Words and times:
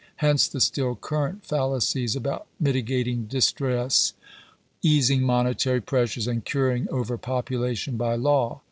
Hence, 0.15 0.47
the 0.47 0.59
still 0.59 0.95
current 0.95 1.45
fallacies 1.45 2.15
about 2.15 2.47
mitigating 2.59 3.25
distress, 3.25 4.13
easing 4.81 5.21
monetary 5.21 5.79
pressures, 5.79 6.25
and 6.25 6.43
curing 6.43 6.89
over 6.89 7.19
population 7.19 7.97
by 7.97 8.15
law. 8.15 8.59